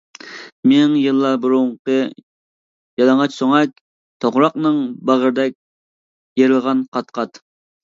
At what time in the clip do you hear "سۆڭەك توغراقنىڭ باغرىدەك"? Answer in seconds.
3.37-5.57